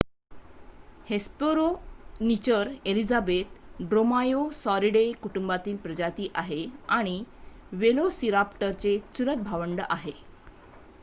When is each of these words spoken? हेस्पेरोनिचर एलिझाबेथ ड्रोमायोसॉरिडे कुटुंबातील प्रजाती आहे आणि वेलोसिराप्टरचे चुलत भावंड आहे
हेस्पेरोनिचर 1.07 2.71
एलिझाबेथ 2.85 3.83
ड्रोमायोसॉरिडे 3.83 5.03
कुटुंबातील 5.21 5.77
प्रजाती 5.81 6.29
आहे 6.35 6.65
आणि 6.91 7.15
वेलोसिराप्टरचे 7.75 8.97
चुलत 9.15 9.43
भावंड 9.45 9.81
आहे 9.89 10.11